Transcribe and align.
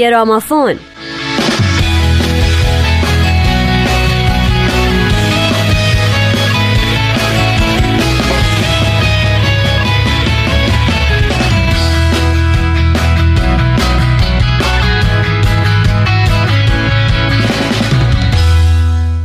گرامافون. 0.00 0.74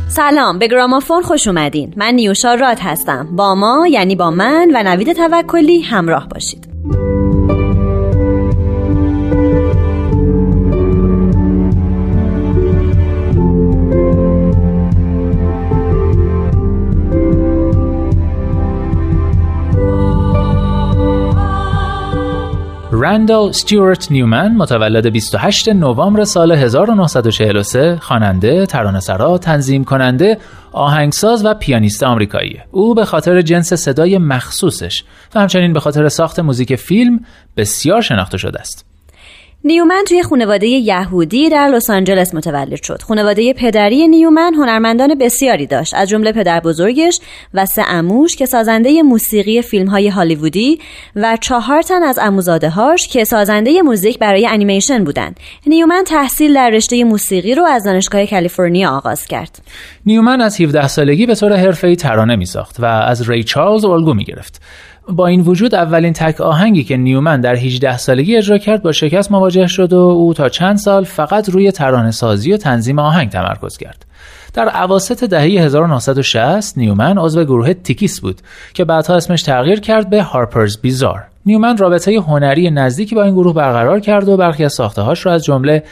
سلام 0.08 0.58
به 0.58 0.68
گرامافون 0.68 1.22
خوش 1.22 1.46
اومدین. 1.46 1.94
من 1.96 2.14
نیوشا 2.14 2.54
راد 2.54 2.78
هستم. 2.80 3.28
با 3.36 3.54
ما 3.54 3.86
یعنی 3.90 4.16
با 4.16 4.30
من 4.30 4.70
و 4.74 4.82
نوید 4.82 5.12
توکلی 5.12 5.80
همراه 5.80 6.28
باشید. 6.28 6.75
رندال 23.06 23.52
ستیوارت 23.52 24.12
نیومن 24.12 24.56
متولد 24.56 25.06
28 25.06 25.68
نوامبر 25.68 26.24
سال 26.24 26.52
1943 26.52 27.98
خواننده، 28.00 28.66
ترانه‌سرا، 28.66 29.38
تنظیم 29.38 29.84
کننده، 29.84 30.38
آهنگساز 30.72 31.44
و 31.44 31.54
پیانیست 31.54 32.02
آمریکاییه. 32.02 32.64
او 32.70 32.94
به 32.94 33.04
خاطر 33.04 33.42
جنس 33.42 33.72
صدای 33.72 34.18
مخصوصش 34.18 35.04
و 35.34 35.40
همچنین 35.40 35.72
به 35.72 35.80
خاطر 35.80 36.08
ساخت 36.08 36.40
موزیک 36.40 36.76
فیلم 36.76 37.20
بسیار 37.56 38.00
شناخته 38.00 38.38
شده 38.38 38.60
است. 38.60 38.85
نیومن 39.66 40.04
توی 40.08 40.22
خانواده 40.22 40.66
یهودی 40.66 41.48
در 41.48 41.68
لس 41.68 41.90
آنجلس 41.90 42.34
متولد 42.34 42.82
شد. 42.82 43.02
خانواده 43.02 43.52
پدری 43.52 44.08
نیومن 44.08 44.54
هنرمندان 44.54 45.14
بسیاری 45.14 45.66
داشت 45.66 45.94
از 45.94 46.08
جمله 46.08 46.32
پدر 46.32 46.60
بزرگش 46.60 47.20
و 47.54 47.66
سه 47.66 47.82
عموش 47.88 48.36
که 48.36 48.46
سازنده 48.46 49.02
موسیقی 49.02 49.62
فیلم 49.62 49.88
های 49.88 50.08
هالیوودی 50.08 50.78
و 51.16 51.36
چهار 51.40 51.82
تن 51.82 52.02
از 52.02 52.18
عموزاده 52.22 52.70
هاش 52.70 53.08
که 53.08 53.24
سازنده 53.24 53.82
موزیک 53.82 54.18
برای 54.18 54.46
انیمیشن 54.46 55.04
بودند. 55.04 55.40
نیومن 55.66 56.04
تحصیل 56.06 56.54
در 56.54 56.70
رشته 56.70 57.04
موسیقی 57.04 57.54
رو 57.54 57.64
از 57.64 57.84
دانشگاه 57.84 58.26
کالیفرنیا 58.26 58.90
آغاز 58.90 59.26
کرد. 59.26 59.62
نیومن 60.06 60.40
از 60.40 60.60
17 60.60 60.88
سالگی 60.88 61.26
به 61.26 61.34
طور 61.34 61.56
حرفه‌ای 61.56 61.96
ترانه 61.96 62.36
می 62.36 62.46
ساخت 62.46 62.80
و 62.80 62.84
از 62.84 63.30
ری 63.30 63.44
چارلز 63.44 63.84
الگو 63.84 64.14
می 64.14 64.24
گرفت. 64.24 64.60
با 65.08 65.26
این 65.26 65.40
وجود 65.40 65.74
اولین 65.74 66.12
تک 66.12 66.40
آهنگی 66.40 66.84
که 66.84 66.96
نیومن 66.96 67.40
در 67.40 67.56
18 67.56 67.96
سالگی 67.96 68.36
اجرا 68.36 68.58
کرد 68.58 68.82
با 68.82 68.92
شکست 68.92 69.32
مواجه 69.32 69.66
شد 69.66 69.92
و 69.92 69.96
او 69.96 70.34
تا 70.34 70.48
چند 70.48 70.76
سال 70.76 71.04
فقط 71.04 71.48
روی 71.48 71.72
ترانه 71.72 72.10
سازی 72.10 72.52
و 72.52 72.56
تنظیم 72.56 72.98
آهنگ 72.98 73.30
تمرکز 73.30 73.76
کرد. 73.76 74.06
در 74.54 74.68
اواسط 74.68 75.24
دهه 75.24 75.42
1960 75.42 76.78
نیومن 76.78 77.18
عضو 77.18 77.44
گروه 77.44 77.74
Tikis 77.74 78.20
بود 78.20 78.40
که 78.74 78.84
بعدها 78.84 79.14
اسمش 79.14 79.42
تغییر 79.42 79.80
کرد 79.80 80.10
به 80.10 80.22
Harpers 80.22 80.80
Bizarre. 80.80 81.22
نیومن 81.46 81.76
رابطه 81.76 82.20
هنری 82.20 82.70
نزدیکی 82.70 83.14
با 83.14 83.22
این 83.22 83.34
گروه 83.34 83.54
برقرار 83.54 84.00
کرد 84.00 84.28
و 84.28 84.36
برخی 84.36 84.64
از 84.64 84.72
ساخته‌هاش 84.72 85.26
را 85.26 85.32
از 85.32 85.44
جمله 85.44 85.82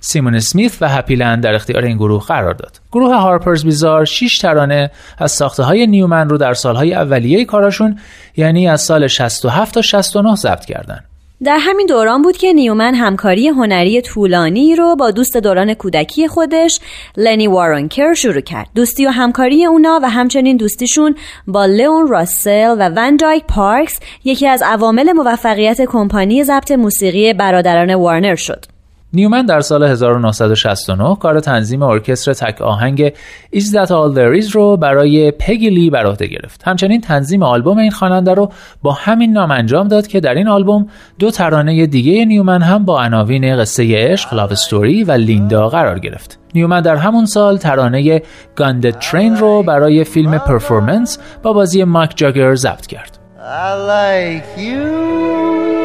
سیمون 0.00 0.34
اسمیت 0.34 0.72
و 0.80 0.88
Happyland 0.88 1.42
در 1.42 1.54
اختیار 1.54 1.84
این 1.84 1.96
گروه 1.96 2.24
قرار 2.24 2.54
داد. 2.54 2.80
گروه 2.92 3.14
Harpers 3.14 3.64
Bizarre 3.64 4.04
6 4.04 4.38
ترانه 4.38 4.90
از 5.18 5.32
ساخته 5.32 5.62
های 5.62 5.86
نیومن 5.86 6.28
رو 6.28 6.38
در 6.38 6.54
سالهای 6.54 6.94
اولیه 6.94 7.44
کاراشون 7.44 7.98
یعنی 8.36 8.68
از 8.68 8.80
سال 8.80 9.06
67 9.06 9.74
تا 9.74 9.82
69 9.82 10.34
ضبط 10.34 10.64
کردند. 10.64 11.04
در 11.44 11.58
همین 11.60 11.86
دوران 11.86 12.22
بود 12.22 12.36
که 12.36 12.52
نیومن 12.52 12.94
همکاری 12.94 13.48
هنری 13.48 14.02
طولانی 14.02 14.76
رو 14.76 14.96
با 14.96 15.10
دوست 15.10 15.36
دوران 15.36 15.74
کودکی 15.74 16.28
خودش 16.28 16.80
لنی 17.16 17.46
وارنکر 17.46 18.14
شروع 18.14 18.40
کرد. 18.40 18.66
دوستی 18.74 19.06
و 19.06 19.10
همکاری 19.10 19.64
اونا 19.64 20.00
و 20.02 20.10
همچنین 20.10 20.56
دوستیشون 20.56 21.14
با 21.46 21.66
لئون 21.66 22.08
راسل 22.08 22.76
و 22.78 22.90
ون 22.96 23.16
دایک 23.16 23.44
پارکس 23.48 24.00
یکی 24.24 24.46
از 24.48 24.62
عوامل 24.62 25.12
موفقیت 25.12 25.80
کمپانی 25.80 26.44
ضبط 26.44 26.70
موسیقی 26.70 27.32
برادران 27.32 27.94
وارنر 27.94 28.34
شد. 28.34 28.79
نیومن 29.12 29.46
در 29.46 29.60
سال 29.60 29.82
1969 29.82 31.16
کار 31.16 31.40
تنظیم 31.40 31.82
ارکستر 31.82 32.32
تک 32.32 32.60
آهنگ 32.60 33.08
Is 33.54 33.64
That 33.72 33.88
All 33.88 34.14
There 34.16 34.42
Is 34.42 34.50
رو 34.52 34.76
برای 34.76 35.30
پگی 35.30 35.70
لی 35.70 35.90
بر 35.90 36.06
عهده 36.06 36.26
گرفت. 36.26 36.62
همچنین 36.68 37.00
تنظیم 37.00 37.42
آلبوم 37.42 37.78
این 37.78 37.90
خواننده 37.90 38.34
رو 38.34 38.52
با 38.82 38.92
همین 38.92 39.32
نام 39.32 39.50
انجام 39.50 39.88
داد 39.88 40.06
که 40.06 40.20
در 40.20 40.34
این 40.34 40.48
آلبوم 40.48 40.86
دو 41.18 41.30
ترانه 41.30 41.86
دیگه 41.86 42.24
نیومن 42.24 42.62
هم 42.62 42.84
با 42.84 43.02
عناوین 43.02 43.56
قصه 43.56 43.96
عشق، 43.96 44.34
Love 44.34 44.52
Story 44.52 45.04
و 45.04 45.12
لیندا 45.12 45.68
قرار 45.68 45.98
گرفت. 45.98 46.38
نیومن 46.54 46.80
در 46.80 46.96
همون 46.96 47.26
سال 47.26 47.56
ترانه 47.56 48.22
گاندد 48.56 48.98
ترین 48.98 49.36
رو 49.36 49.62
برای 49.62 50.04
فیلم 50.04 50.38
پرفورمنس 50.38 51.18
با 51.42 51.52
بازی 51.52 51.84
ماک 51.84 52.12
جاگر 52.16 52.54
ضبط 52.54 52.86
کرد. 52.86 53.16
and 53.42 54.58
you 54.58 55.79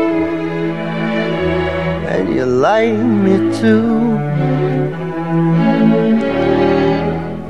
like 2.44 2.98
me 2.98 3.38
too. 3.60 4.18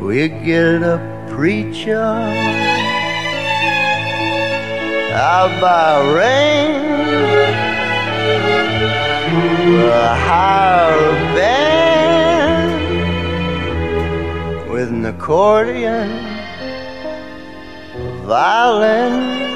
We 0.05 0.27
get 0.27 0.83
a 0.83 0.99
preacher. 1.29 2.03
Out 5.13 5.59
by 5.61 6.01
rain. 6.13 6.85
A 9.67 10.15
higher 10.27 11.11
band 11.35 12.71
with 14.69 14.89
an 14.89 15.05
accordion, 15.05 16.09
violin. 18.25 19.54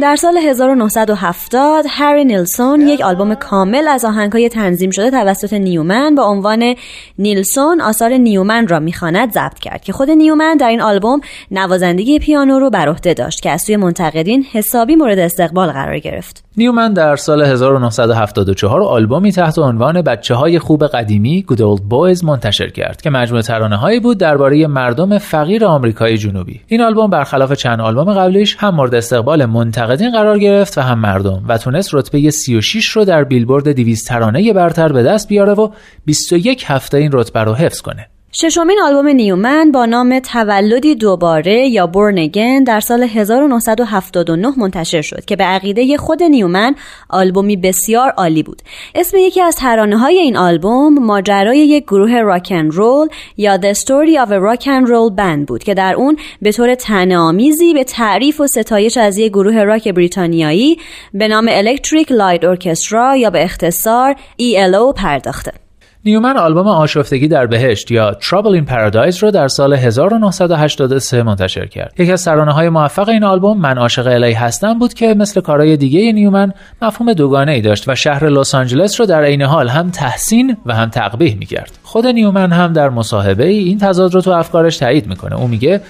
در 0.00 0.16
سال 0.16 0.36
1970 0.36 1.84
هری 1.88 2.24
نیلسون 2.24 2.80
یک 2.80 3.00
آلبوم 3.00 3.34
کامل 3.34 3.88
از 3.88 4.04
آهنگهای 4.04 4.48
تنظیم 4.48 4.90
شده 4.90 5.10
توسط 5.10 5.52
نیومن 5.52 6.14
با 6.14 6.24
عنوان 6.24 6.74
نیلسون 7.18 7.80
آثار 7.80 8.12
نیومن 8.12 8.68
را 8.68 8.80
می‌خواند 8.80 9.32
ضبط 9.32 9.58
کرد 9.58 9.82
که 9.82 9.92
خود 9.92 10.10
نیومن 10.10 10.56
در 10.56 10.68
این 10.68 10.80
آلبوم 10.80 11.20
نوازندگی 11.50 12.18
پیانو 12.18 12.58
رو 12.58 12.70
بر 12.70 12.88
عهده 12.88 13.14
داشت 13.14 13.42
که 13.42 13.50
از 13.50 13.62
سوی 13.62 13.76
منتقدین 13.76 14.44
حسابی 14.52 14.96
مورد 14.96 15.18
استقبال 15.18 15.72
قرار 15.72 15.98
گرفت. 15.98 16.44
نیومن 16.56 16.92
در 16.92 17.16
سال 17.16 17.42
1974 17.42 18.82
آلبومی 18.82 19.32
تحت 19.32 19.58
عنوان 19.58 20.02
بچه 20.02 20.34
های 20.34 20.58
خوب 20.58 20.86
قدیمی 20.86 21.46
Good 21.50 21.58
Old 21.58 21.80
Boys 21.80 22.24
منتشر 22.24 22.68
کرد 22.70 23.02
که 23.02 23.10
مجموعه 23.10 23.42
ترانه 23.42 23.76
هایی 23.76 24.00
بود 24.00 24.18
درباره 24.18 24.66
مردم 24.66 25.18
فقیر 25.18 25.64
آمریکای 25.64 26.18
جنوبی. 26.18 26.60
این 26.66 26.80
آلبوم 26.80 27.10
برخلاف 27.10 27.52
چند 27.52 27.80
آلبوم 27.80 28.12
قبلیش 28.12 28.56
هم 28.58 28.74
مورد 28.74 28.94
استقبال 28.94 29.46
منتقدین 29.46 29.89
قرار 29.96 30.38
گرفت 30.38 30.78
و 30.78 30.80
هم 30.80 30.98
مردم 30.98 31.44
و 31.48 31.58
تونست 31.58 31.94
رتبه 31.94 32.30
36 32.30 32.86
رو 32.86 33.04
در 33.04 33.24
بیلبورد 33.24 33.68
200 33.68 34.08
ترانه 34.08 34.52
برتر 34.52 34.92
به 34.92 35.02
دست 35.02 35.28
بیاره 35.28 35.52
و 35.52 35.68
21 36.04 36.64
هفته 36.66 36.96
این 36.96 37.10
رتبه 37.12 37.40
رو 37.40 37.54
حفظ 37.54 37.80
کنه. 37.80 38.06
ششمین 38.32 38.80
آلبوم 38.84 39.08
نیومن 39.08 39.72
با 39.72 39.86
نام 39.86 40.18
تولدی 40.18 40.94
دوباره 40.94 41.68
یا 41.68 41.86
بورنگن 41.86 42.64
در 42.64 42.80
سال 42.80 43.02
1979 43.02 44.52
منتشر 44.56 45.02
شد 45.02 45.24
که 45.24 45.36
به 45.36 45.44
عقیده 45.44 45.96
خود 45.96 46.22
نیومن 46.22 46.74
آلبومی 47.08 47.56
بسیار 47.56 48.10
عالی 48.10 48.42
بود. 48.42 48.62
اسم 48.94 49.16
یکی 49.16 49.40
از 49.40 49.56
ترانه 49.56 49.98
های 49.98 50.18
این 50.18 50.36
آلبوم 50.36 50.98
ماجرای 50.98 51.58
یک 51.58 51.84
گروه 51.84 52.20
راکن 52.20 52.70
رول 52.70 53.08
یا 53.36 53.56
The 53.56 53.74
Story 53.78 54.26
of 54.26 54.28
a 54.28 54.58
Rock 54.58 54.64
and 54.64 54.86
Roll 54.86 55.16
Band 55.18 55.46
بود 55.46 55.64
که 55.64 55.74
در 55.74 55.94
اون 55.94 56.16
به 56.42 56.52
طور 56.52 56.74
تنامیزی 56.74 57.74
به 57.74 57.84
تعریف 57.84 58.40
و 58.40 58.46
ستایش 58.46 58.96
از 58.96 59.18
یک 59.18 59.32
گروه 59.32 59.62
راک 59.62 59.88
بریتانیایی 59.88 60.78
به 61.14 61.28
نام 61.28 61.48
Electric 61.62 62.06
Light 62.06 62.42
Orchestra 62.42 63.16
یا 63.16 63.30
به 63.30 63.44
اختصار 63.44 64.16
ELO 64.40 64.94
پرداخته. 64.96 65.69
نیومن 66.04 66.36
آلبوم 66.36 66.68
آشفتگی 66.68 67.28
در 67.28 67.46
بهشت 67.46 67.90
یا 67.90 68.12
Trouble 68.12 68.62
in 68.62 68.70
Paradise 68.70 69.18
رو 69.18 69.30
در 69.30 69.48
سال 69.48 69.72
1983 69.72 71.22
منتشر 71.22 71.66
کرد. 71.66 71.94
یکی 71.98 72.12
از 72.12 72.24
ترانه 72.24 72.52
های 72.52 72.68
موفق 72.68 73.08
این 73.08 73.24
آلبوم 73.24 73.60
من 73.60 73.78
عاشق 73.78 74.06
الی 74.06 74.32
هستم 74.32 74.78
بود 74.78 74.94
که 74.94 75.14
مثل 75.14 75.40
کارهای 75.40 75.76
دیگه 75.76 76.12
نیومن 76.12 76.52
مفهوم 76.82 77.12
دوگانه 77.12 77.52
ای 77.52 77.60
داشت 77.60 77.88
و 77.88 77.94
شهر 77.94 78.28
لس 78.28 78.54
آنجلس 78.54 79.00
رو 79.00 79.06
در 79.06 79.22
عین 79.22 79.42
حال 79.42 79.68
هم 79.68 79.90
تحسین 79.90 80.56
و 80.66 80.74
هم 80.74 80.88
تقبیح 80.88 81.36
می‌کرد. 81.38 81.70
خود 81.82 82.06
نیومن 82.06 82.52
هم 82.52 82.72
در 82.72 82.88
مصاحبه 82.88 83.46
ای 83.46 83.58
این 83.58 83.78
تضاد 83.78 84.14
رو 84.14 84.20
تو 84.20 84.30
افکارش 84.30 84.76
تایید 84.76 85.06
می‌کنه. 85.06 85.36
او 85.36 85.48
میگه 85.48 85.80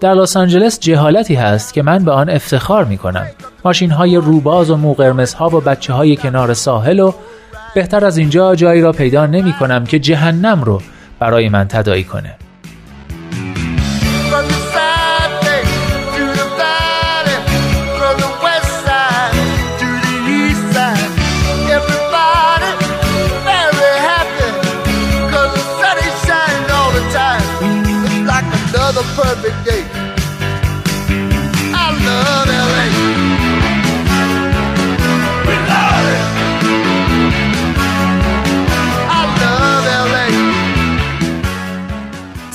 در 0.00 0.14
لس 0.14 0.36
آنجلس 0.36 0.80
جهالتی 0.80 1.34
هست 1.34 1.74
که 1.74 1.82
من 1.82 2.04
به 2.04 2.12
آن 2.12 2.30
افتخار 2.30 2.84
می‌کنم. 2.84 3.26
ماشین 3.64 3.90
های 3.90 4.16
روباز 4.16 4.70
و 4.70 4.76
موقرمزها 4.76 5.48
و 5.48 5.60
بچه 5.60 5.92
های 5.92 6.16
کنار 6.16 6.54
ساحل 6.54 7.00
و 7.00 7.12
بهتر 7.74 8.04
از 8.04 8.18
اینجا 8.18 8.54
جایی 8.54 8.80
را 8.80 8.92
پیدا 8.92 9.26
نمی 9.26 9.52
کنم 9.52 9.84
که 9.84 9.98
جهنم 9.98 10.64
رو 10.64 10.82
برای 11.18 11.48
من 11.48 11.68
تدایی 11.68 12.04
کنه. 12.04 12.34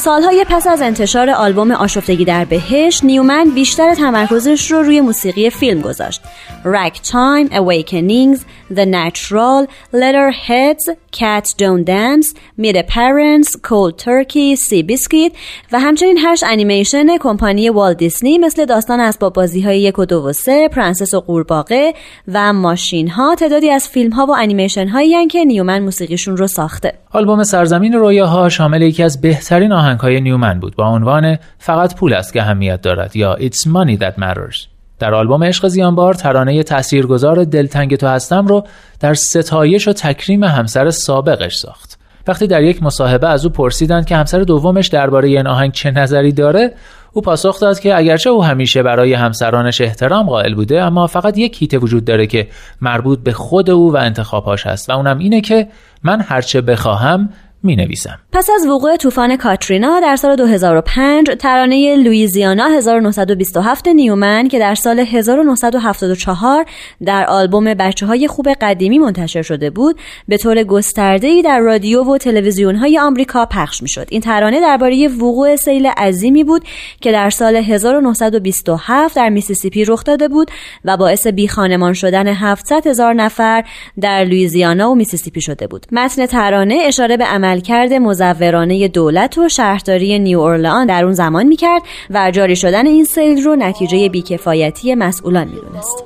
سالهای 0.04 0.46
پس 0.50 0.68
از 0.68 0.82
انتشار 0.82 1.30
آلبوم 1.30 1.72
آشفتگی 1.72 2.26
در 2.26 2.46
بهشت 2.46 3.04
نیومن 3.04 3.50
بیشتر 3.50 3.96
تمرکزش 3.96 4.72
رو 4.72 4.82
روی 4.82 5.02
موسیقی 5.02 5.50
فیلم 5.50 5.82
گذاشت. 5.82 6.22
Ragtime, 6.64 7.54
Awakenings, 7.54 8.40
The 8.76 8.86
Natural, 8.86 9.68
Leatherheads, 10.02 10.90
Cats 11.12 11.46
Don't 11.58 11.84
Dance, 11.84 12.28
Meet 12.58 12.74
the 12.74 12.84
Parents, 12.84 13.56
Cold 13.56 13.94
Turkey, 13.98 14.56
Seabiscuit 14.56 15.32
و 15.72 15.80
همچنین 15.80 16.18
هشت 16.26 16.44
انیمیشن 16.44 17.18
کمپانی 17.18 17.70
والت 17.70 17.98
دیسنی 17.98 18.38
مثل 18.38 18.66
داستان 18.66 19.00
اسباب 19.00 19.34
بازی 19.34 19.62
های 19.62 19.82
یک 19.82 20.00
و 20.00 20.06
دو 20.06 20.26
و 20.26 20.34
سه، 20.34 20.68
پرنسس 20.68 21.14
و 21.14 21.20
قورباغه 21.20 21.94
و 22.34 22.54
ماشین 22.54 23.08
ها 23.08 23.36
تعدادی 23.36 23.70
از 23.70 23.90
فیلم 23.90 24.12
ها 24.12 24.26
و 24.26 24.36
انیمیشن 24.36 24.88
هایی 24.88 25.28
که 25.28 25.46
نیومن 25.46 25.80
موسیقیشون 25.80 26.38
رو 26.38 26.48
ساخته. 26.48 26.94
آلبوم 27.12 27.44
سرزمین 27.44 27.94
رویاها 27.94 28.50
شامل 28.50 28.82
یکی 28.82 29.04
از 29.04 29.22
بهترین 29.22 29.72
آهنگ 29.72 30.00
های 30.00 30.22
نیومن 30.22 30.60
بود 30.60 30.76
با 30.76 30.88
عنوان 30.88 31.38
فقط 31.58 31.96
پول 31.96 32.14
است 32.14 32.34
که 32.34 32.42
اهمیت 32.42 32.82
دارد 32.82 33.16
یا 33.16 33.36
It's 33.36 33.68
Money 33.68 34.00
That 34.00 34.22
Matters. 34.22 34.73
در 35.04 35.14
آلبوم 35.14 35.44
عشق 35.44 35.68
زیانبار 35.68 36.14
ترانه 36.14 36.64
تاثیرگذار 36.64 37.44
دلتنگ 37.44 37.96
تو 37.96 38.08
هستم 38.08 38.48
رو 38.48 38.64
در 39.00 39.14
ستایش 39.14 39.88
و 39.88 39.94
تکریم 39.94 40.44
همسر 40.44 40.90
سابقش 40.90 41.56
ساخت. 41.56 42.00
وقتی 42.28 42.48
در 42.48 42.64
یک 42.64 42.84
مصاحبه 42.84 43.28
از 43.28 43.46
او 43.46 43.52
پرسیدند 43.52 44.06
که 44.06 44.16
همسر 44.16 44.40
دومش 44.40 44.88
درباره 44.88 45.28
این 45.28 45.48
آهنگ 45.48 45.72
چه 45.72 45.92
نظری 45.92 46.32
داره 46.32 46.74
او 47.14 47.22
پاسخ 47.22 47.60
داد 47.60 47.80
که 47.80 47.98
اگرچه 47.98 48.30
او 48.30 48.44
همیشه 48.44 48.84
برای 48.84 49.14
همسرانش 49.14 49.82
احترام 49.82 50.30
قائل 50.30 50.56
بوده 50.56 50.82
اما 50.82 51.08
فقط 51.08 51.38
یک 51.38 51.62
هیته 51.62 51.78
وجود 51.78 52.06
داره 52.06 52.28
که 52.28 52.48
مربوط 52.82 53.20
به 53.20 53.34
خود 53.34 53.70
او 53.70 53.94
و 53.94 53.98
انتخابهاش 53.98 54.68
هست 54.68 54.90
و 54.90 54.94
اونم 54.94 55.18
اینه 55.18 55.42
که 55.42 55.68
من 56.04 56.22
هرچه 56.22 56.62
بخواهم 56.62 57.30
می 57.64 57.76
نویسم. 57.76 58.20
پس 58.32 58.50
از 58.56 58.68
وقوع 58.68 58.98
طوفان 58.98 59.38
کاترینا 59.38 60.00
در 60.00 60.16
سال 60.16 60.36
2005 60.36 61.28
ترانه 61.40 61.96
لویزیانا 61.96 62.68
1927 62.68 63.88
نیومن 63.88 64.48
که 64.48 64.60
در 64.60 64.76
سال 64.76 65.00
1974 65.00 66.66
در 67.06 67.26
آلبوم 67.26 67.74
بچه 67.74 68.06
های 68.06 68.28
خوب 68.28 68.50
قدیمی 68.50 69.00
منتشر 69.00 69.42
شده 69.42 69.70
بود 69.70 69.96
به 70.28 70.38
طور 70.38 70.64
گسترده 70.64 71.42
در 71.42 71.60
رادیو 71.60 72.04
و 72.04 72.18
تلویزیون 72.18 72.76
های 72.76 73.00
آمریکا 73.00 73.46
پخش 73.46 73.82
می 73.82 73.90
شد. 73.90 74.08
این 74.10 74.22
ترانه 74.22 74.62
درباره 74.62 75.08
وقوع 75.08 75.56
سیل 75.56 75.86
عظیمی 75.86 76.44
بود 76.44 76.64
که 77.02 77.12
در 77.12 77.30
سال 77.30 77.56
1927 77.56 79.16
در 79.16 79.30
میسیسیپی 79.30 79.86
رخ 79.86 80.04
داده 80.04 80.28
بود 80.28 80.52
و 80.86 80.98
باعث 80.98 81.28
بی 81.28 81.48
خانمان 81.48 81.94
شدن 81.94 82.28
700 82.28 82.88
هزار 82.88 83.14
نفر 83.14 83.64
در 84.02 84.24
لویزیانا 84.24 84.92
و 84.92 84.96
میسیسیپی 84.96 85.42
شده 85.42 85.68
بود. 85.68 85.86
متن 85.92 86.26
ترانه 86.26 86.80
اشاره 86.86 87.18
به 87.18 87.26
عمل 87.26 87.53
عملکرد 87.54 87.94
مزورانه 87.94 88.88
دولت 88.88 89.38
و 89.38 89.50
شهرداری 89.50 90.20
نیو 90.20 90.40
اورلئان 90.40 90.86
در 90.86 91.04
اون 91.04 91.14
زمان 91.14 91.46
می‌کرد 91.46 91.82
و 92.10 92.32
جاری 92.32 92.56
شدن 92.56 92.88
این 92.88 93.06
سیل 93.06 93.44
رو 93.44 93.56
نتیجه 93.56 94.10
بیکفایتی 94.10 94.96
مسئولان 94.96 95.48
می‌دونست. 95.48 96.04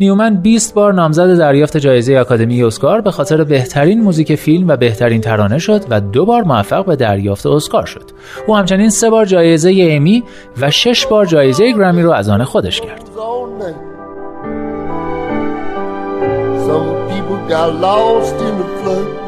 نیومن 0.00 0.34
20 0.34 0.74
بار 0.74 0.94
نامزد 0.94 1.38
دریافت 1.38 1.76
جایزه 1.76 2.18
آکادمی 2.18 2.62
اسکار 2.62 3.00
به 3.00 3.10
خاطر 3.10 3.44
بهترین 3.44 4.02
موزیک 4.02 4.34
فیلم 4.34 4.68
و 4.68 4.76
بهترین 4.76 5.20
ترانه 5.20 5.58
شد 5.58 5.84
و 5.90 6.00
دو 6.00 6.24
بار 6.24 6.42
موفق 6.42 6.84
به 6.84 6.96
دریافت 6.96 7.46
اسکار 7.46 7.86
شد. 7.86 8.10
او 8.46 8.56
همچنین 8.56 8.90
سه 8.90 9.10
بار 9.10 9.24
جایزه 9.24 9.74
امی 9.90 10.24
و 10.60 10.70
شش 10.70 11.06
بار 11.06 11.26
جایزه 11.26 11.72
گرمی 11.72 12.02
رو 12.02 12.12
از 12.12 12.28
آن 12.28 12.44
خودش 12.44 12.80
کرد. 12.80 13.02
Some 18.82 19.21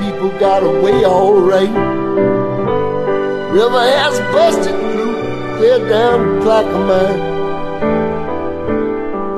people 0.00 0.30
got 0.38 0.62
away 0.62 1.04
alright. 1.04 1.68
River 3.52 3.80
has 3.80 4.18
busted 4.32 4.74
through, 4.74 5.56
clear 5.56 5.78
down 5.88 6.36
to 6.36 6.40
Clackamas. 6.42 7.30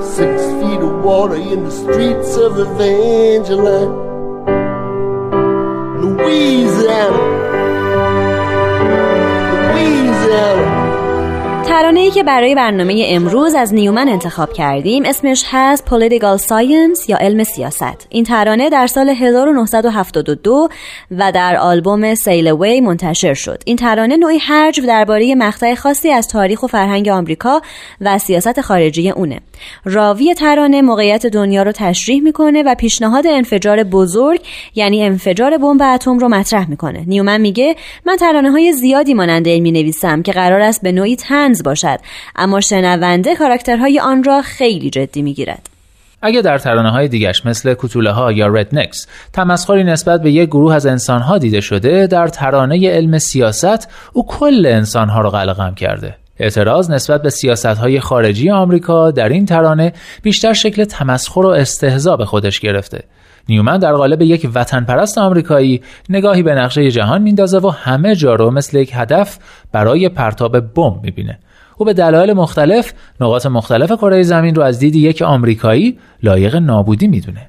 Six 0.04 0.42
feet 0.60 0.80
of 0.80 1.02
water 1.02 1.36
in 1.36 1.64
the 1.64 1.70
streets 1.70 2.36
of 2.36 2.58
Evangeline. 2.58 4.12
Louisiana. 6.00 7.31
ترانه 11.72 12.00
ای 12.00 12.10
که 12.10 12.22
برای 12.22 12.54
برنامه 12.54 13.06
امروز 13.08 13.54
از 13.54 13.74
نیومن 13.74 14.08
انتخاب 14.08 14.52
کردیم 14.52 15.04
اسمش 15.04 15.44
هست 15.50 15.86
Political 15.86 16.40
Science 16.40 17.08
یا 17.08 17.16
علم 17.16 17.44
سیاست. 17.44 18.06
این 18.08 18.24
ترانه 18.24 18.70
در 18.70 18.86
سال 18.86 19.08
1972 19.08 20.69
و 21.10 21.32
در 21.32 21.56
آلبوم 21.56 22.14
Sail 22.14 22.46
Away 22.46 22.82
منتشر 22.82 23.34
شد. 23.34 23.62
این 23.64 23.76
ترانه 23.76 24.16
نوعی 24.16 24.38
حرج 24.38 24.80
درباره 24.80 25.34
مقطع 25.34 25.74
خاصی 25.74 26.10
از 26.10 26.28
تاریخ 26.28 26.62
و 26.62 26.66
فرهنگ 26.66 27.08
آمریکا 27.08 27.60
و 28.00 28.19
سیاست 28.19 28.60
خارجی 28.60 29.10
اونه. 29.10 29.40
راوی 29.84 30.34
ترانه 30.34 30.82
موقعیت 30.82 31.26
دنیا 31.26 31.62
رو 31.62 31.72
تشریح 31.72 32.22
می‌کنه 32.22 32.62
و 32.62 32.74
پیشنهاد 32.74 33.26
انفجار 33.26 33.84
بزرگ 33.84 34.40
یعنی 34.74 35.04
انفجار 35.04 35.58
بمب 35.58 35.82
اتم 35.82 36.19
رو 36.19 36.28
مطرح 36.28 36.70
می‌کنه. 36.70 37.04
نیومن 37.06 37.40
میگه 37.40 37.76
من 38.06 38.16
ترانه 38.16 38.50
های 38.50 38.72
زیادی 38.72 39.14
مانند 39.14 39.46
این 39.46 39.92
که 40.22 40.32
قرار 40.32 40.60
است 40.60 40.82
به 40.82 40.92
نوعی 40.92 41.16
تنز 41.16 41.62
باشد. 41.72 41.98
اما 42.36 42.60
شنونده 42.60 43.36
کاراکترهای 43.36 44.00
آن 44.00 44.24
را 44.24 44.43
خیلی 44.43 44.91
جدی 44.91 45.22
می‌گیرد. 45.22 45.69
اگه 46.22 46.43
در 46.43 46.58
ترانه 46.58 46.91
های 46.91 47.08
دیگش 47.08 47.46
مثل 47.46 47.74
کتوله 47.79 48.10
ها 48.10 48.32
یا 48.32 48.46
ردنکس 48.46 49.06
تمسخری 49.32 49.84
نسبت 49.84 50.22
به 50.22 50.32
یک 50.32 50.48
گروه 50.48 50.74
از 50.74 50.86
انسان 50.86 51.20
ها 51.20 51.38
دیده 51.38 51.60
شده 51.60 52.06
در 52.06 52.29
ترانه 52.29 52.91
علم 52.91 53.19
سیاست 53.19 53.88
او 54.12 54.26
کل 54.26 54.67
انسان 54.67 55.08
ها 55.08 55.20
رو 55.20 55.31
قلقم 55.31 55.74
کرده. 55.74 56.17
اعتراض 56.38 56.91
نسبت 56.91 57.22
به 57.22 57.31
سیاست 57.31 57.67
های 57.67 58.00
خارجی 58.00 58.50
آمریکا 58.50 59.10
در 59.10 59.29
این 59.29 59.46
ترانه 59.46 59.93
بیشتر 60.22 60.52
شکل 60.52 60.84
تمسخر 60.84 61.46
و 61.46 61.48
استهزا 61.48 62.17
به 62.17 62.24
خودش 62.24 62.60
گرفته. 62.60 63.02
نیومن 63.48 63.79
در 63.79 63.93
قالب 63.93 64.22
یک 64.22 64.50
وطن 64.55 64.84
پرست 64.84 65.19
آمریکایی 65.19 65.82
نگاهی 66.08 66.43
به 66.43 66.55
نقشه 66.55 66.91
جهان 66.91 67.22
میندازه 67.22 67.58
و 67.58 67.69
همه 67.69 68.14
جا 68.14 68.34
رو 68.34 68.50
مثل 68.50 68.79
یک 68.79 68.91
هدف 68.94 69.38
برای 69.72 70.08
پرتاب 70.08 70.60
بمب 70.60 71.02
می‌بینه. 71.02 71.38
او 71.82 71.86
به 71.86 71.93
دلایل 71.93 72.32
مختلف 72.32 72.93
نقاط 73.20 73.46
مختلف 73.46 73.93
کره 73.93 74.22
زمین 74.22 74.55
رو 74.55 74.62
از 74.62 74.79
دید 74.79 74.94
یک 74.94 75.22
آمریکایی 75.22 75.98
لایق 76.22 76.56
نابودی 76.56 77.06
می‌دونه. 77.06 77.48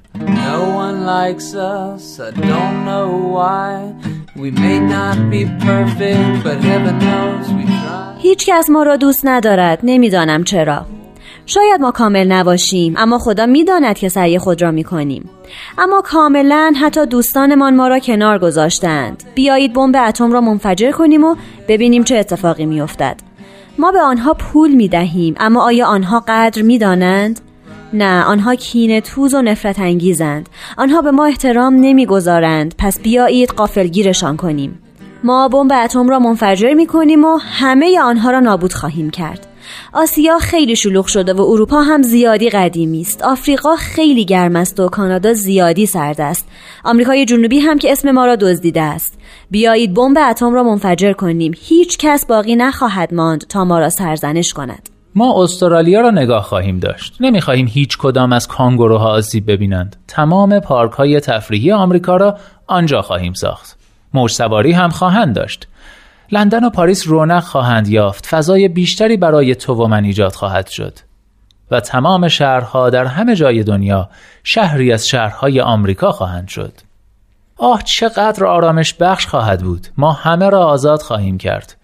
هیچ 8.18 8.46
کس 8.46 8.70
ما 8.70 8.82
را 8.82 8.96
دوست 8.96 9.26
ندارد. 9.26 9.78
نمی‌دانم 9.82 10.44
چرا. 10.44 10.86
شاید 11.46 11.80
ما 11.80 11.90
کامل 11.90 12.32
نباشیم 12.32 12.94
اما 12.96 13.18
خدا 13.18 13.46
می‌داند 13.46 13.96
که 13.96 14.08
سعی 14.08 14.38
خود 14.38 14.62
را 14.62 14.70
می‌کنیم. 14.70 15.30
اما 15.78 16.02
کاملا 16.04 16.72
حتی 16.80 17.06
دوستانمان 17.06 17.76
ما 17.76 17.88
را 17.88 17.98
کنار 17.98 18.38
گذاشتند. 18.38 19.22
بیایید 19.34 19.72
بمب 19.72 19.96
اتم 20.08 20.32
را 20.32 20.40
منفجر 20.40 20.90
کنیم 20.90 21.24
و 21.24 21.36
ببینیم 21.68 22.04
چه 22.04 22.16
اتفاقی 22.16 22.66
میافتد. 22.66 23.33
ما 23.78 23.92
به 23.92 24.00
آنها 24.00 24.34
پول 24.34 24.70
می 24.70 24.88
دهیم 24.88 25.34
اما 25.38 25.64
آیا 25.64 25.86
آنها 25.86 26.24
قدر 26.28 26.62
می 26.62 26.78
دانند؟ 26.78 27.40
نه 27.92 28.24
آنها 28.24 28.54
کینه 28.54 29.00
توز 29.00 29.34
و 29.34 29.42
نفرت 29.42 29.78
انگیزند. 29.78 30.48
آنها 30.78 31.02
به 31.02 31.10
ما 31.10 31.24
احترام 31.24 31.74
نمی‌گذارند 31.74 32.74
پس 32.78 33.00
بیایید 33.00 33.50
قافلگیرشان 33.50 34.36
کنیم. 34.36 34.78
ما 35.24 35.48
بمب 35.48 35.72
اتم 35.84 36.08
را 36.08 36.18
منفجر 36.18 36.74
می 36.74 36.86
کنیم 36.86 37.24
و 37.24 37.36
همه 37.36 38.00
آنها 38.00 38.30
را 38.30 38.40
نابود 38.40 38.72
خواهیم 38.72 39.10
کرد. 39.10 39.46
آسیا 39.92 40.38
خیلی 40.38 40.76
شلوغ 40.76 41.06
شده 41.06 41.32
و 41.32 41.40
اروپا 41.40 41.82
هم 41.82 42.02
زیادی 42.02 42.50
قدیمی 42.50 43.00
است. 43.00 43.22
آفریقا 43.22 43.76
خیلی 43.76 44.24
گرم 44.24 44.56
است 44.56 44.80
و 44.80 44.88
کانادا 44.88 45.32
زیادی 45.32 45.86
سرد 45.86 46.20
است. 46.20 46.48
آمریکای 46.84 47.24
جنوبی 47.24 47.58
هم 47.58 47.78
که 47.78 47.92
اسم 47.92 48.10
ما 48.10 48.26
را 48.26 48.36
دزدیده 48.36 48.82
است. 48.82 49.18
بیایید 49.50 49.94
بمب 49.94 50.16
اتم 50.30 50.54
را 50.54 50.62
منفجر 50.62 51.12
کنیم. 51.12 51.52
هیچ 51.56 51.98
کس 51.98 52.26
باقی 52.26 52.56
نخواهد 52.56 53.14
ماند 53.14 53.44
تا 53.48 53.64
ما 53.64 53.78
را 53.78 53.90
سرزنش 53.90 54.52
کند. 54.52 54.88
ما 55.14 55.42
استرالیا 55.42 56.00
را 56.00 56.10
نگاه 56.10 56.42
خواهیم 56.42 56.78
داشت. 56.78 57.16
نمی‌خواهیم 57.20 57.66
هیچ 57.66 57.98
کدام 57.98 58.32
از 58.32 58.48
کانگوروها 58.48 59.08
آسیب 59.08 59.50
ببینند. 59.50 59.96
تمام 60.08 60.60
پارک 60.60 60.92
های 60.92 61.20
تفریحی 61.20 61.72
آمریکا 61.72 62.16
را 62.16 62.38
آنجا 62.66 63.02
خواهیم 63.02 63.32
ساخت. 63.32 63.78
موج 64.14 64.30
سواری 64.30 64.72
هم 64.72 64.90
خواهند 64.90 65.34
داشت. 65.34 65.68
لندن 66.34 66.64
و 66.64 66.70
پاریس 66.70 67.08
رونق 67.08 67.42
خواهند 67.42 67.88
یافت. 67.88 68.26
فضای 68.26 68.68
بیشتری 68.68 69.16
برای 69.16 69.54
تو 69.54 69.74
و 69.74 69.86
من 69.86 70.04
ایجاد 70.04 70.32
خواهد 70.32 70.66
شد. 70.66 70.98
و 71.70 71.80
تمام 71.80 72.28
شهرها 72.28 72.90
در 72.90 73.04
همه 73.04 73.36
جای 73.36 73.62
دنیا 73.62 74.08
شهری 74.44 74.92
از 74.92 75.08
شهرهای 75.08 75.60
آمریکا 75.60 76.12
خواهند 76.12 76.48
شد. 76.48 76.72
آه 77.56 77.82
چقدر 77.82 78.44
آرامش 78.44 78.94
بخش 78.94 79.26
خواهد 79.26 79.62
بود. 79.62 79.86
ما 79.96 80.12
همه 80.12 80.50
را 80.50 80.66
آزاد 80.66 81.02
خواهیم 81.02 81.38
کرد. 81.38 81.76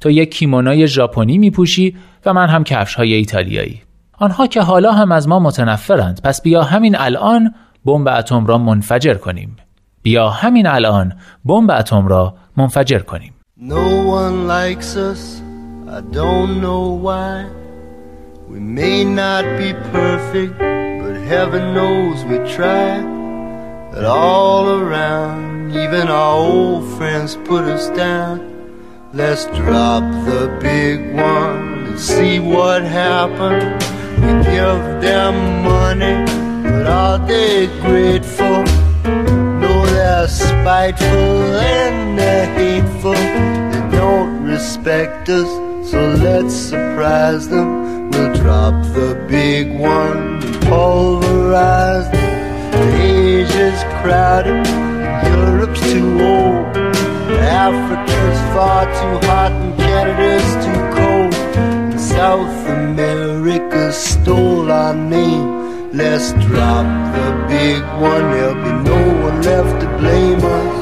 تو 0.00 0.10
یک 0.10 0.30
کیمونای 0.34 0.88
ژاپنی 0.88 1.38
می 1.38 1.50
پوشی 1.50 1.96
و 2.26 2.32
من 2.32 2.48
هم 2.48 2.64
کفش 2.64 2.94
های 2.94 3.14
ایتالیایی. 3.14 3.82
آنها 4.18 4.46
که 4.46 4.62
حالا 4.62 4.92
هم 4.92 5.12
از 5.12 5.28
ما 5.28 5.38
متنفرند. 5.38 6.20
پس 6.24 6.42
بیا 6.42 6.62
همین 6.62 6.96
الان 6.98 7.54
بمب 7.84 8.08
اتم 8.08 8.46
را 8.46 8.58
منفجر 8.58 9.14
کنیم. 9.14 9.56
بیا 10.02 10.30
همین 10.30 10.66
الان 10.66 11.12
بمب 11.44 11.70
اتم 11.70 12.08
را 12.08 12.34
منفجر 12.56 12.98
کنیم. 12.98 13.32
No 13.62 14.06
one 14.06 14.46
likes 14.46 14.96
us, 14.96 15.42
I 15.86 16.00
don't 16.00 16.62
know 16.62 16.92
why. 16.92 17.46
We 18.48 18.58
may 18.58 19.04
not 19.04 19.44
be 19.58 19.74
perfect, 19.92 20.56
but 20.56 21.20
heaven 21.28 21.74
knows 21.74 22.24
we 22.24 22.38
try. 22.56 23.02
But 23.92 24.06
all 24.06 24.80
around, 24.80 25.76
even 25.76 26.08
our 26.08 26.36
old 26.36 26.90
friends 26.96 27.36
put 27.44 27.64
us 27.64 27.90
down. 27.90 28.40
Let's 29.12 29.44
drop 29.44 30.04
the 30.24 30.56
big 30.62 31.14
one 31.14 31.84
and 31.84 32.00
see 32.00 32.38
what 32.38 32.82
happens. 32.82 33.74
We 34.22 34.32
give 34.56 35.02
them 35.02 35.64
money, 35.64 36.24
but 36.62 36.86
are 36.86 37.18
they 37.26 37.66
grateful? 37.82 38.69
Spiteful 40.80 41.56
and 41.58 42.18
hateful. 42.56 43.12
They 43.12 43.98
don't 43.98 44.44
respect 44.44 45.28
us, 45.28 45.46
so 45.90 46.00
let's 46.14 46.54
surprise 46.54 47.50
them. 47.50 48.08
We'll 48.10 48.32
drop 48.36 48.72
the 48.94 49.14
big 49.28 49.78
one 49.78 50.42
and 50.42 50.62
pulverize 50.62 52.10
them. 52.10 52.92
Asia's 52.98 53.82
crowded, 54.00 54.66
Europe's 55.28 55.82
too 55.92 56.12
old. 56.18 56.74
Africa's 57.66 58.40
far 58.54 58.86
too 58.86 59.26
hot 59.26 59.52
and 59.52 59.76
Canada's 59.76 60.50
too 60.64 60.80
cold. 60.96 62.00
South 62.00 62.68
America 62.68 63.92
stole 63.92 64.72
our 64.72 64.94
name. 64.94 65.69
Let's 65.92 66.32
drop 66.44 66.86
the 67.14 67.46
big 67.48 67.82
one, 68.00 68.30
there'll 68.30 68.54
be 68.54 68.72
no 68.88 69.00
one 69.24 69.42
left 69.42 69.80
to 69.80 69.88
blame 69.98 70.38
us. 70.38 70.76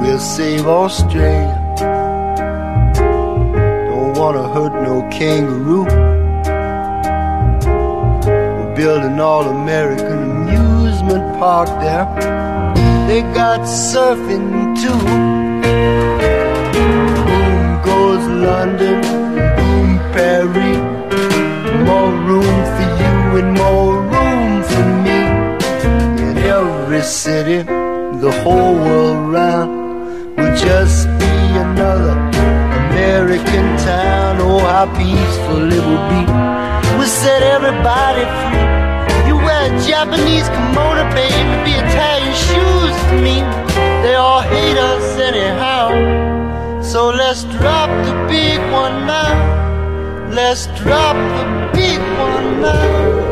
We'll 0.00 0.18
save 0.18 0.66
Australia. 0.66 1.56
Don't 2.94 4.16
wanna 4.16 4.46
hurt 4.54 4.74
no 4.82 5.08
kangaroo. 5.10 5.84
We're 8.56 8.74
building 8.76 9.18
all 9.20 9.44
American 9.48 10.18
amusement 10.30 11.38
park 11.38 11.68
there 11.80 12.40
they 13.10 13.22
got 13.34 13.62
surfing 13.62 14.76
too. 14.80 15.00
Boom 16.72 17.82
goes 17.82 18.24
London, 18.46 19.00
more 23.42 24.00
room 24.12 24.62
for 24.62 24.86
me. 25.04 25.20
In 26.24 26.38
every 26.38 27.02
city, 27.02 27.62
the 28.24 28.32
whole 28.42 28.74
world 28.74 29.32
round 29.32 30.36
will 30.36 30.56
just 30.56 31.06
be 31.18 31.34
another 31.66 32.16
American 32.82 33.66
town. 33.78 34.36
Oh, 34.40 34.58
how 34.58 34.86
peaceful 34.96 35.72
it 35.72 35.84
will 35.88 36.06
be. 36.12 36.22
We 36.98 37.06
set 37.06 37.42
everybody 37.42 38.24
free. 38.38 38.68
You 39.28 39.36
wear 39.36 39.62
a 39.70 39.72
Japanese 39.86 40.48
kimono, 40.48 41.04
baby, 41.14 41.52
be 41.64 41.72
Italian 41.86 42.34
shoes 42.46 42.94
to 43.08 43.14
me. 43.26 43.36
They 44.02 44.14
all 44.16 44.40
hate 44.40 44.76
us 44.76 45.18
anyhow. 45.18 46.82
So 46.82 47.10
let's 47.10 47.44
drop 47.44 47.90
the 48.06 48.14
big 48.28 48.58
one 48.72 49.06
now. 49.06 50.30
Let's 50.30 50.66
drop 50.82 51.16
the 51.16 51.70
big 51.78 52.00
one 52.18 52.60
now. 52.60 53.29